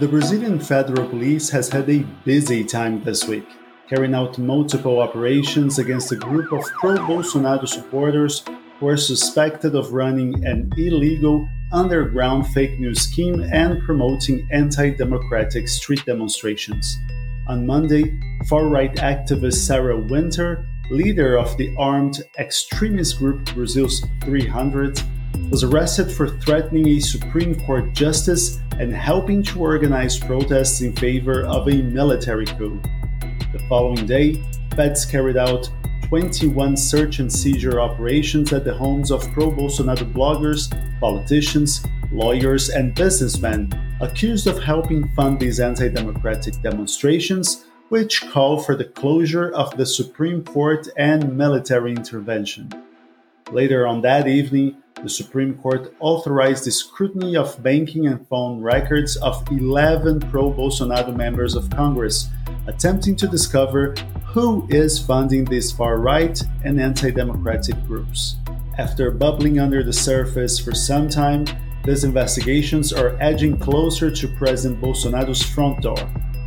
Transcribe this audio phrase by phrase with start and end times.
[0.00, 3.46] The Brazilian Federal Police has had a busy time this week,
[3.86, 8.42] carrying out multiple operations against a group of pro Bolsonaro supporters
[8.78, 15.68] who are suspected of running an illegal underground fake news scheme and promoting anti democratic
[15.68, 16.96] street demonstrations.
[17.46, 24.98] On Monday, far right activist Sara Winter, leader of the armed extremist group Brazil's 300,
[25.50, 31.44] was arrested for threatening a Supreme Court justice and helping to organize protests in favor
[31.44, 32.80] of a military coup.
[33.52, 34.42] The following day,
[34.74, 35.70] feds carried out
[36.08, 42.94] 21 search and seizure operations at the homes of pro Bolsonaro bloggers, politicians, lawyers, and
[42.94, 43.70] businessmen
[44.00, 49.84] accused of helping fund these anti democratic demonstrations, which call for the closure of the
[49.84, 52.70] Supreme Court and military intervention.
[53.52, 59.16] Later on that evening, the Supreme Court authorized the scrutiny of banking and phone records
[59.16, 62.28] of 11 pro Bolsonaro members of Congress,
[62.66, 63.94] attempting to discover
[64.26, 68.36] who is funding these far right and anti democratic groups.
[68.78, 71.46] After bubbling under the surface for some time,
[71.84, 75.98] these investigations are edging closer to President Bolsonaro's front door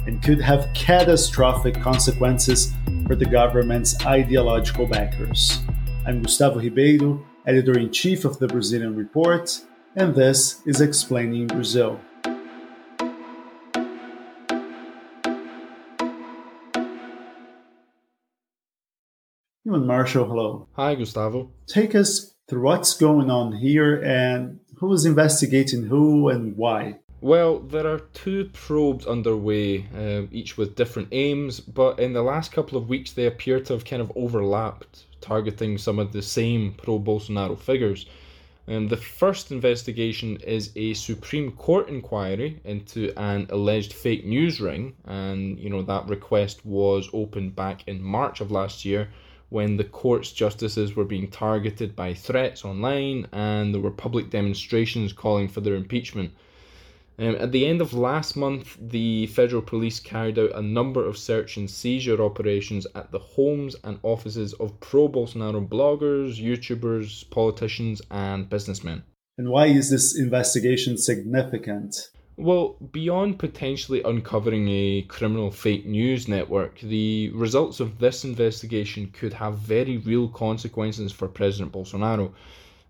[0.06, 2.74] and could have catastrophic consequences
[3.08, 5.60] for the government's ideological backers.
[6.06, 9.62] I'm Gustavo Ribeiro editor in chief of the Brazilian Report,
[9.96, 12.00] and this is Explaining Brazil.
[19.66, 20.68] Euan Marshall, hello.
[20.74, 21.52] Hi, Gustavo.
[21.68, 27.00] Take us through what's going on here and who is investigating who and why.
[27.22, 32.52] Well, there are two probes underway, um, each with different aims, but in the last
[32.52, 36.74] couple of weeks they appear to have kind of overlapped targeting some of the same
[36.74, 38.06] pro Bolsonaro figures.
[38.68, 44.96] And the first investigation is a Supreme Court inquiry into an alleged fake news ring,
[45.06, 49.10] and you know that request was opened back in March of last year
[49.54, 55.14] when the court's justices were being targeted by threats online and there were public demonstrations
[55.14, 56.32] calling for their impeachment.
[57.20, 61.18] Um, at the end of last month, the federal police carried out a number of
[61.18, 68.02] search and seizure operations at the homes and offices of pro Bolsonaro bloggers, YouTubers, politicians,
[68.10, 69.04] and businessmen.
[69.38, 71.96] And why is this investigation significant?
[72.36, 79.34] Well, beyond potentially uncovering a criminal fake news network, the results of this investigation could
[79.34, 82.34] have very real consequences for President Bolsonaro.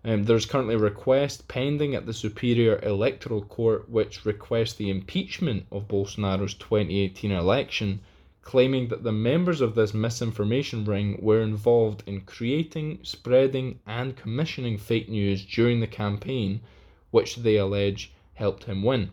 [0.06, 5.64] Um, there's currently a request pending at the Superior Electoral Court which requests the impeachment
[5.72, 8.00] of Bolsonaro's 2018 election,
[8.42, 14.76] claiming that the members of this misinformation ring were involved in creating, spreading, and commissioning
[14.76, 16.60] fake news during the campaign,
[17.10, 19.10] which they allege helped him win.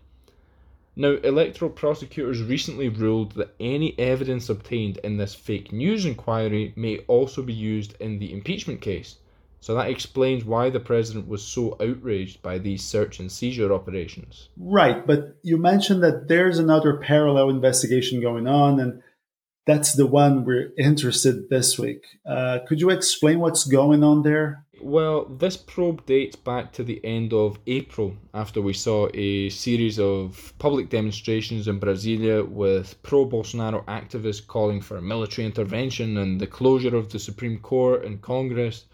[0.97, 6.97] Now, electoral prosecutors recently ruled that any evidence obtained in this fake news inquiry may
[7.07, 9.15] also be used in the impeachment case.
[9.61, 14.49] So that explains why the president was so outraged by these search and seizure operations.
[14.57, 19.03] Right, but you mentioned that there's another parallel investigation going on, and
[19.67, 22.03] that's the one we're interested this week.
[22.25, 24.65] Uh, could you explain what's going on there?
[24.81, 29.99] Well, this probe dates back to the end of April after we saw a series
[29.99, 36.47] of public demonstrations in Brasilia with pro Bolsonaro activists calling for military intervention and the
[36.47, 38.85] closure of the Supreme Court and Congress.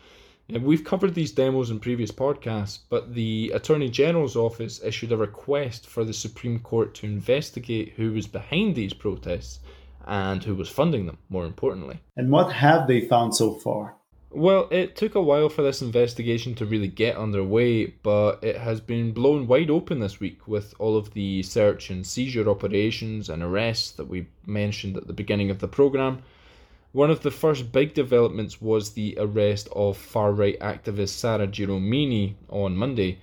[0.50, 5.88] We've covered these demos in previous podcasts, but the Attorney General's office issued a request
[5.88, 9.60] for the Supreme Court to investigate who was behind these protests
[10.06, 12.00] and who was funding them, more importantly.
[12.16, 13.96] And what have they found so far?
[14.30, 18.80] Well, it took a while for this investigation to really get underway, but it has
[18.80, 23.44] been blown wide open this week with all of the search and seizure operations and
[23.44, 26.24] arrests that we mentioned at the beginning of the programme.
[26.98, 32.34] One of the first big developments was the arrest of far right activist Sara Giromini
[32.50, 33.20] on Monday.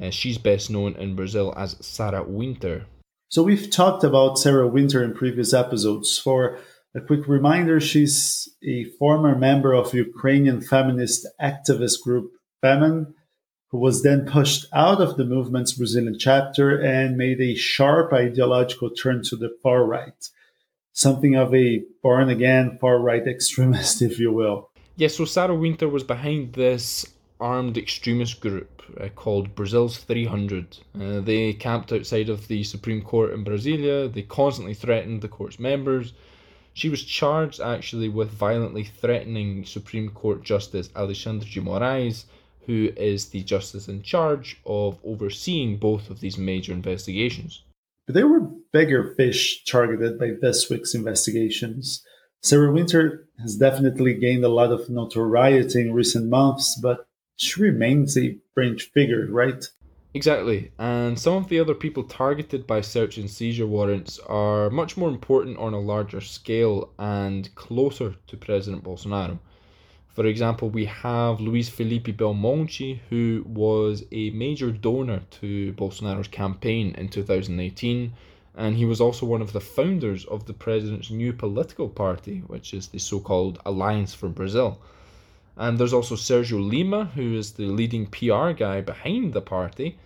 [0.00, 2.86] Uh, she's best known in Brazil as Sara Winter.
[3.28, 6.18] So, we've talked about Sara Winter in previous episodes.
[6.18, 6.58] For
[6.96, 12.32] a quick reminder, she's a former member of Ukrainian feminist activist group
[12.64, 13.12] Femen,
[13.70, 18.88] who was then pushed out of the movement's Brazilian chapter and made a sharp ideological
[18.88, 20.30] turn to the far right
[20.98, 24.70] something of a born again far right extremist, if you will.
[24.96, 27.06] Yes, yeah, so Sara Winter was behind this
[27.40, 30.76] armed extremist group uh, called Brazil's 300.
[31.00, 34.12] Uh, they camped outside of the Supreme Court in Brasilia.
[34.12, 36.14] They constantly threatened the court's members.
[36.74, 42.24] She was charged actually with violently threatening Supreme Court Justice Alexandre de Moraes,
[42.66, 47.62] who is the justice in charge of overseeing both of these major investigations.
[48.06, 52.02] But there were bigger fish targeted by this week's investigations.
[52.42, 58.16] Sara Winter has definitely gained a lot of notoriety in recent months, but she remains
[58.16, 59.64] a fringe figure, right?
[60.14, 64.96] Exactly, and some of the other people targeted by search and seizure warrants are much
[64.96, 69.38] more important on a larger scale and closer to President Bolsonaro.
[70.08, 76.94] For example, we have Luis Felipe Belmonte, who was a major donor to Bolsonaro's campaign
[76.98, 78.12] in 2018,
[78.58, 82.74] and he was also one of the founders of the president's new political party, which
[82.74, 84.80] is the so called Alliance for Brazil.
[85.56, 89.96] And there's also Sergio Lima, who is the leading PR guy behind the party.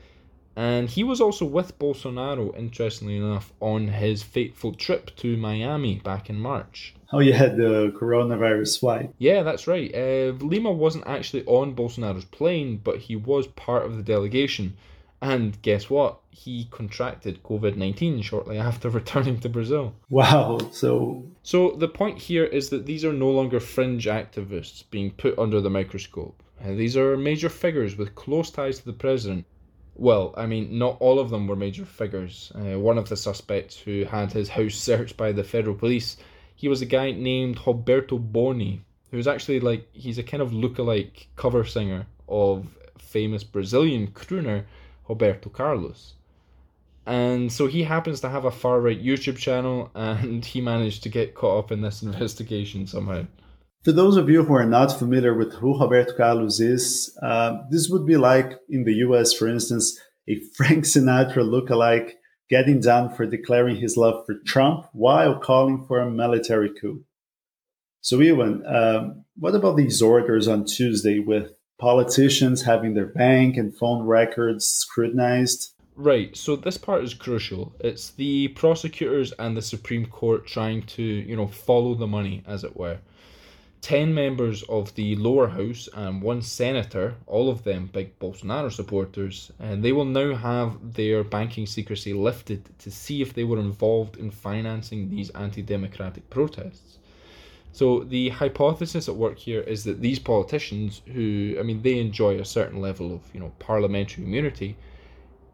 [0.54, 6.28] And he was also with Bolsonaro, interestingly enough, on his fateful trip to Miami back
[6.28, 6.94] in March.
[7.10, 9.14] Oh, you had the coronavirus flight.
[9.18, 9.90] Yeah, that's right.
[9.94, 14.76] Uh, Lima wasn't actually on Bolsonaro's plane, but he was part of the delegation.
[15.22, 16.18] And guess what?
[16.30, 19.94] He contracted COVID 19 shortly after returning to Brazil.
[20.10, 20.58] Wow.
[20.72, 21.24] So.
[21.44, 25.60] So the point here is that these are no longer fringe activists being put under
[25.60, 26.42] the microscope.
[26.60, 29.46] Uh, these are major figures with close ties to the president.
[29.94, 32.50] Well, I mean, not all of them were major figures.
[32.56, 36.16] Uh, one of the suspects who had his house searched by the federal police,
[36.56, 38.82] he was a guy named Roberto Boni,
[39.12, 42.66] who's actually like, he's a kind of look-alike cover singer of
[42.98, 44.64] famous Brazilian crooner
[45.08, 46.14] Roberto Carlos.
[47.04, 51.08] And so he happens to have a far right YouTube channel, and he managed to
[51.08, 53.26] get caught up in this investigation somehow.
[53.82, 57.88] For those of you who are not familiar with who Roberto Carlos is, uh, this
[57.88, 62.16] would be like in the US, for instance, a Frank Sinatra look-alike
[62.48, 67.04] getting down for declaring his love for Trump while calling for a military coup.
[68.00, 71.52] So, Euan, um, what about these orders on Tuesday with
[71.82, 75.74] politicians having their bank and phone records scrutinized.
[75.96, 77.74] Right, so this part is crucial.
[77.80, 82.62] It's the prosecutors and the Supreme Court trying to, you know, follow the money, as
[82.62, 82.98] it were.
[83.80, 89.50] 10 members of the lower house and one senator, all of them big Bolsonaro supporters,
[89.58, 94.18] and they will now have their banking secrecy lifted to see if they were involved
[94.18, 96.98] in financing these anti democratic protests.
[97.74, 102.38] So the hypothesis at work here is that these politicians, who I mean, they enjoy
[102.38, 104.76] a certain level of you know parliamentary immunity.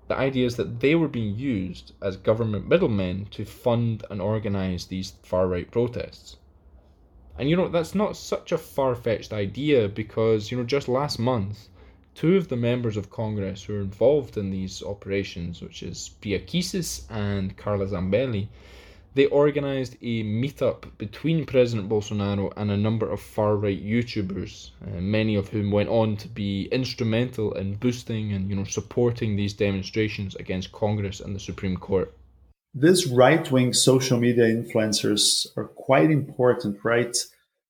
[0.09, 4.87] The idea is that they were being used as government middlemen to fund and organize
[4.87, 6.37] these far right protests.
[7.38, 11.20] And you know that's not such a far fetched idea because you know just last
[11.20, 11.69] month,
[12.17, 16.41] two of the members of Congress who are involved in these operations, which is Bia
[16.41, 18.49] Kicis and Carla Zambelli,
[19.19, 25.00] they organized a meetup between President Bolsonaro and a number of far right YouTubers, uh,
[25.00, 29.55] many of whom went on to be instrumental in boosting and you know supporting these
[29.55, 32.15] demonstrations against Congress and the Supreme Court.
[32.73, 37.17] These right wing social media influencers are quite important, right?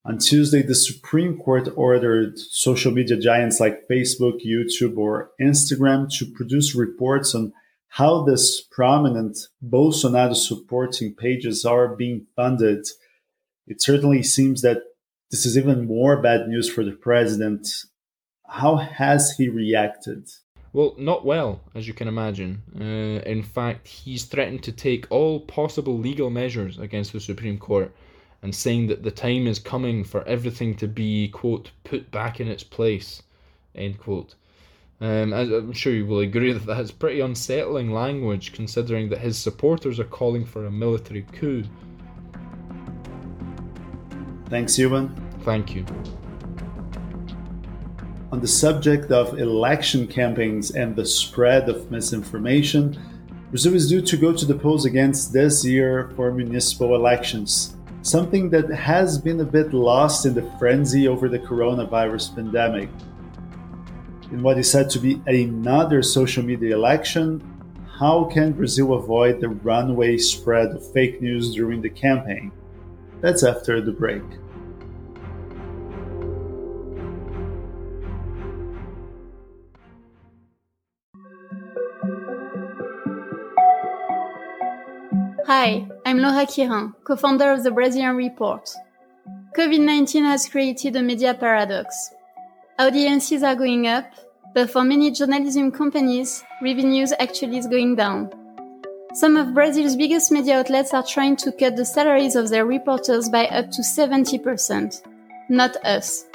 [0.05, 6.27] On Tuesday, the Supreme Court ordered social media giants like Facebook, YouTube, or Instagram to
[6.27, 7.55] produce reports on
[7.89, 12.87] how this prominent Bolsonaro supporting pages are being funded,
[13.67, 14.83] it certainly seems that
[15.31, 17.69] this is even more bad news for the president.
[18.47, 20.29] How has he reacted?
[20.73, 22.63] Well, not well, as you can imagine.
[22.79, 27.95] Uh, in fact, he's threatened to take all possible legal measures against the Supreme Court
[28.43, 32.49] and saying that the time is coming for everything to be, quote, put back in
[32.49, 33.23] its place,
[33.75, 34.35] end quote.
[35.01, 40.01] Um, I'm sure you will agree that that's pretty unsettling language considering that his supporters
[40.01, 41.63] are calling for a military coup.
[44.49, 45.11] Thanks, Euan.
[45.43, 45.85] Thank you.
[48.33, 52.99] On the subject of election campaigns and the spread of misinformation,
[53.51, 58.51] Brazil is due to go to the polls against this year for municipal elections, something
[58.51, 62.91] that has been a bit lost in the frenzy over the coronavirus pandemic
[64.31, 67.43] in what is said to be another social media election,
[67.99, 72.53] how can Brazil avoid the runaway spread of fake news during the campaign?
[73.21, 74.23] That's after the break.
[85.47, 88.69] Hi, I'm Laura Quirin, co founder of the Brazilian Report.
[89.57, 92.11] COVID 19 has created a media paradox.
[92.81, 94.05] Audiences are going up,
[94.55, 98.31] but for many journalism companies, revenues actually is going down.
[99.15, 103.29] Some of Brazil's biggest media outlets are trying to cut the salaries of their reporters
[103.29, 105.03] by up to 70%.
[105.49, 106.27] Not us.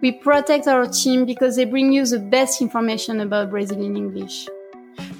[0.00, 4.48] We protect our team because they bring you the best information about Brazil in English.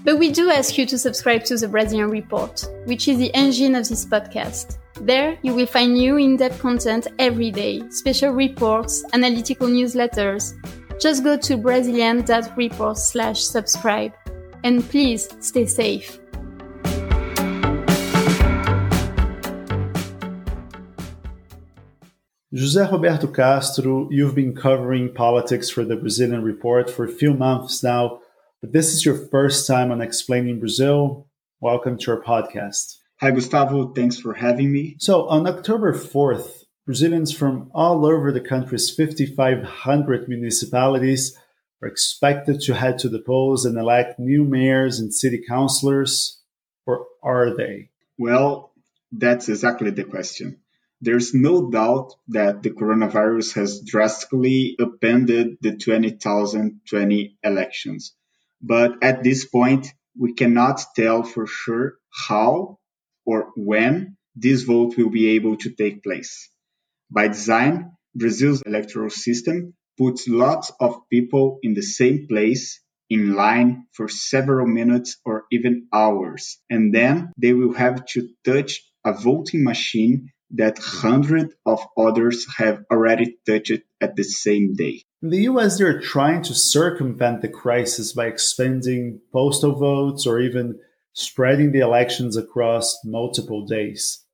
[0.02, 3.75] But we do ask you to subscribe to the Brazilian Report, which is the engine
[3.75, 4.78] of this podcast.
[5.02, 10.52] There, you will find new in depth content every day, special reports, analytical newsletters.
[11.00, 14.12] Just go to Brazilian.report slash subscribe.
[14.62, 16.21] And please stay safe.
[22.52, 27.83] José Roberto Castro, you've been covering politics for the Brazilian Report for a few months
[27.83, 28.21] now,
[28.61, 31.26] but this is your first time on Explaining Brazil.
[31.59, 33.00] Welcome to our podcast.
[33.22, 33.92] Hi, Gustavo.
[33.92, 34.96] Thanks for having me.
[34.98, 41.36] So, on October 4th, Brazilians from all over the country's 5,500 municipalities
[41.82, 46.40] are expected to head to the polls and elect new mayors and city councilors,
[46.86, 47.90] or are they?
[48.16, 48.72] Well,
[49.12, 50.60] that's exactly the question.
[51.02, 58.14] There's no doubt that the coronavirus has drastically upended the 2020 elections.
[58.62, 61.98] But at this point, we cannot tell for sure
[62.28, 62.79] how
[63.24, 66.50] or when this vote will be able to take place.
[67.10, 73.86] By design, Brazil's electoral system puts lots of people in the same place in line
[73.92, 79.64] for several minutes or even hours, and then they will have to touch a voting
[79.64, 85.02] machine that hundreds of others have already touched at the same day.
[85.22, 90.78] In the US, they're trying to circumvent the crisis by expanding postal votes or even
[91.12, 94.25] spreading the elections across multiple days.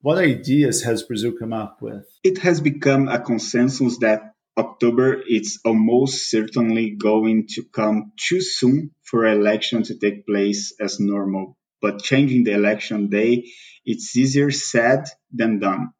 [0.00, 2.04] What ideas has Brazil come up with?
[2.22, 8.90] It has become a consensus that October is almost certainly going to come too soon
[9.02, 11.56] for election to take place as normal.
[11.80, 13.44] But changing the election day
[13.84, 15.92] it's easier said than done.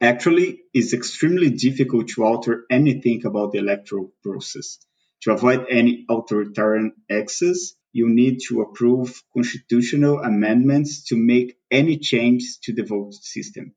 [0.00, 4.78] Actually, it's extremely difficult to alter anything about the electoral process.
[5.22, 12.58] To avoid any authoritarian excess, you need to approve constitutional amendments to make any change
[12.62, 13.74] to the vote system.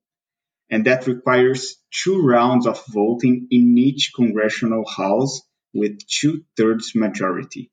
[0.69, 5.41] And that requires two rounds of voting in each congressional house
[5.73, 7.71] with two thirds majority.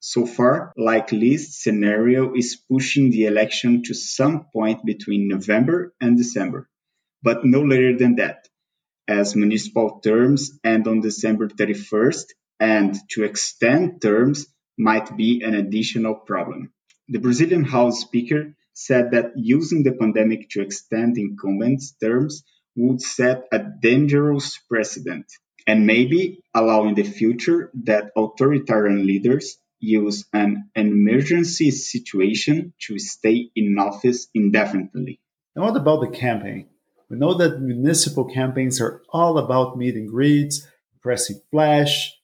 [0.00, 6.16] So far, like least scenario is pushing the election to some point between November and
[6.16, 6.68] December,
[7.22, 8.48] but no later than that,
[9.06, 12.24] as municipal terms end on December 31st,
[12.58, 14.46] and to extend terms
[14.78, 16.72] might be an additional problem.
[17.08, 22.42] The Brazilian House Speaker said that using the pandemic to extend incumbents' terms
[22.76, 25.26] would set a dangerous precedent
[25.66, 33.50] and maybe allow in the future that authoritarian leaders use an emergency situation to stay
[33.54, 35.20] in office indefinitely.
[35.54, 36.68] And what about the campaign?
[37.10, 40.66] We know that municipal campaigns are all about meet and greets,
[41.02, 42.14] pressing flash.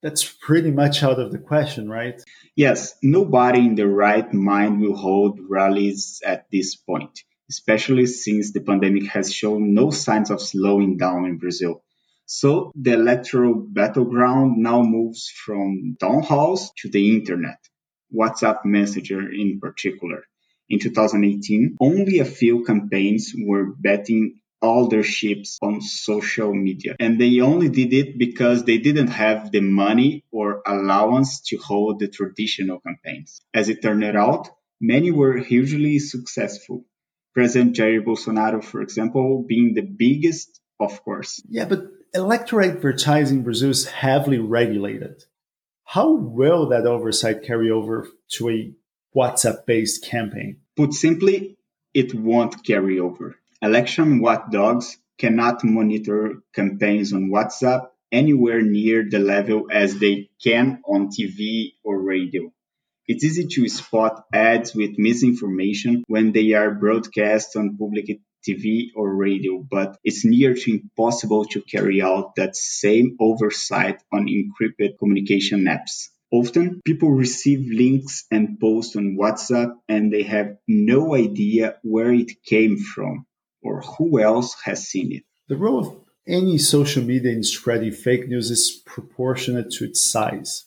[0.00, 2.22] That's pretty much out of the question, right?
[2.54, 8.60] Yes, nobody in the right mind will hold rallies at this point, especially since the
[8.60, 11.82] pandemic has shown no signs of slowing down in Brazil.
[12.26, 17.58] So the electoral battleground now moves from town halls to the internet,
[18.14, 20.24] WhatsApp Messenger in particular.
[20.68, 26.96] In 2018, only a few campaigns were betting all their ships on social media.
[26.98, 32.00] And they only did it because they didn't have the money or allowance to hold
[32.00, 33.40] the traditional campaigns.
[33.54, 34.48] As it turned out,
[34.80, 36.84] many were hugely successful.
[37.34, 41.40] President Jair Bolsonaro, for example, being the biggest, of course.
[41.48, 41.84] Yeah, but
[42.14, 45.24] electoral advertising in Brazil is heavily regulated.
[45.84, 48.72] How will that oversight carry over to a
[49.16, 50.60] WhatsApp based campaign?
[50.76, 51.56] Put simply,
[51.94, 53.36] it won't carry over.
[53.60, 61.08] Election watchdogs cannot monitor campaigns on WhatsApp anywhere near the level as they can on
[61.08, 62.52] TV or radio.
[63.08, 69.12] It's easy to spot ads with misinformation when they are broadcast on public TV or
[69.12, 75.64] radio, but it's near to impossible to carry out that same oversight on encrypted communication
[75.64, 76.10] apps.
[76.30, 82.40] Often people receive links and posts on WhatsApp and they have no idea where it
[82.44, 83.26] came from
[83.62, 85.24] or who else has seen it.
[85.48, 85.96] The role of
[86.26, 90.66] any social media in spreading fake news is proportionate to its size.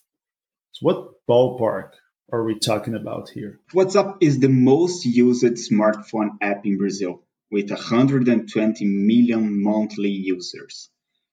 [0.71, 1.91] So what ballpark
[2.31, 3.60] are we talking about here?
[3.74, 10.89] WhatsApp is the most used smartphone app in Brazil with 120 million monthly users.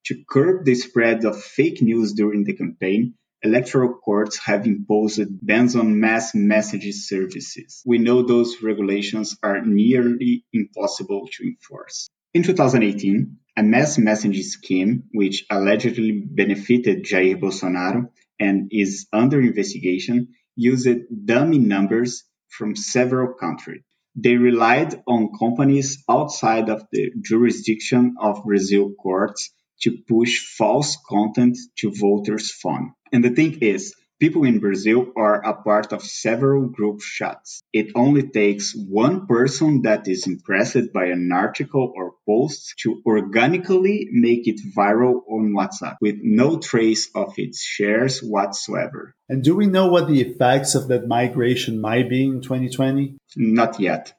[0.07, 5.77] To curb the spread of fake news during the campaign, electoral courts have imposed bans
[5.77, 7.83] on mass message services.
[7.87, 12.09] We know those regulations are nearly impossible to enforce.
[12.35, 20.29] In 2018, a mass message scheme, which allegedly benefited Jair Bolsonaro and is under investigation,
[20.55, 20.89] used
[21.25, 23.83] dummy numbers from several countries.
[24.15, 29.53] They relied on companies outside of the jurisdiction of Brazil courts
[29.83, 32.95] to push false content to voters' phone.
[33.13, 37.63] And the thing is, People in Brazil are a part of several group chats.
[37.73, 44.09] It only takes one person that is impressed by an article or post to organically
[44.11, 49.15] make it viral on WhatsApp with no trace of its shares whatsoever.
[49.29, 53.19] And do we know what the effects of that migration might be in 2020?
[53.37, 54.15] Not yet.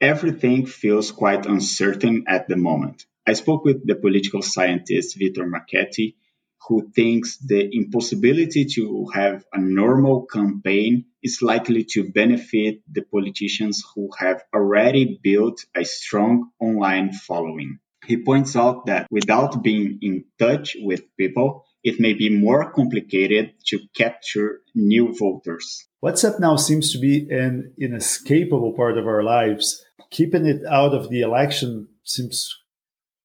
[0.00, 3.06] Everything feels quite uncertain at the moment.
[3.30, 6.16] I spoke with the political scientist Vitor Marchetti
[6.66, 13.84] who thinks the impossibility to have a normal campaign is likely to benefit the politicians
[13.94, 17.78] who have already built a strong online following.
[18.04, 23.52] He points out that without being in touch with people, it may be more complicated
[23.68, 25.86] to capture new voters.
[26.02, 29.84] WhatsApp now seems to be an inescapable part of our lives.
[30.10, 32.60] Keeping it out of the election seems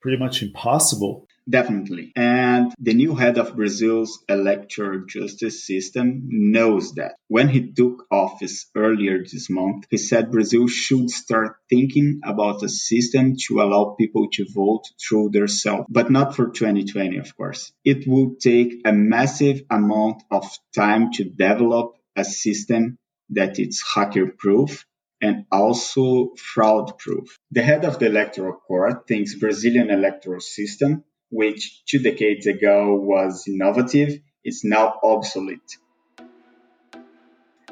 [0.06, 1.28] pretty much impossible.
[1.50, 2.12] Definitely.
[2.16, 7.16] And the new head of Brazil's electoral justice system knows that.
[7.28, 12.70] When he took office earlier this month, he said Brazil should start thinking about a
[12.70, 17.72] system to allow people to vote through their self, but not for 2020, of course.
[17.84, 20.46] It will take a massive amount of
[20.76, 24.86] time to develop a system that is hacker proof
[25.25, 27.38] and also fraud proof.
[27.51, 33.48] The head of the electoral court thinks Brazilian electoral system which two decades ago was
[33.48, 35.77] innovative, is now obsolete.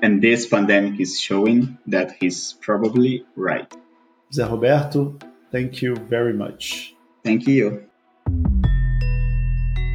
[0.01, 3.71] And this pandemic is showing that he's probably right.
[4.35, 5.17] Zé Roberto,
[5.51, 6.93] thank you very much.
[7.23, 7.85] Thank you.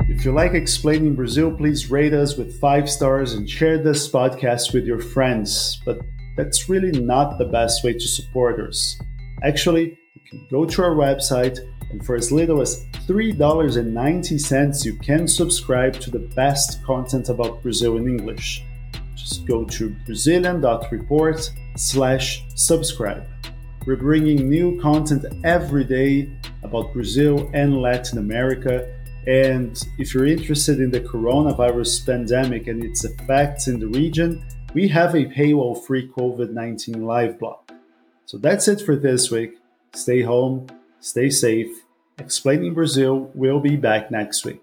[0.08, 4.72] If you like explaining Brazil, please rate us with five stars and share this podcast
[4.72, 5.78] with your friends.
[5.84, 6.00] But
[6.38, 8.96] that's really not the best way to support us.
[9.42, 11.58] Actually, you can go to our website
[11.90, 17.96] and for as little as $3.90, you can subscribe to the best content about Brazil
[17.96, 18.62] in English.
[19.16, 23.26] Just go to brazilian.report slash subscribe.
[23.86, 26.30] We're bringing new content every day
[26.62, 28.94] about Brazil and Latin America.
[29.26, 34.88] And if you're interested in the coronavirus pandemic and its effects in the region, we
[34.88, 37.58] have a paywall free COVID 19 live blog.
[38.26, 39.58] So that's it for this week.
[39.94, 40.66] Stay home,
[41.00, 41.84] stay safe.
[42.18, 44.62] Explaining Brazil will be back next week.